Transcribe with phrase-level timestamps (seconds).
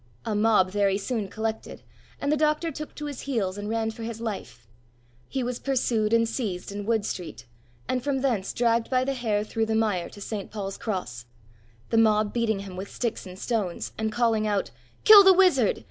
[0.25, 1.83] A mob very soon collected,
[2.19, 4.65] and the doctor took to his heels and ran for his life.
[5.29, 7.45] He was pursued and seized in Wood Street,
[7.87, 10.49] and from thence dragged by the hair through the mire to St.
[10.49, 11.27] Paul's Cross;
[11.91, 14.71] the mob beating him with sticks and stones, and calling out,
[15.03, 15.79] "Kill the wizard!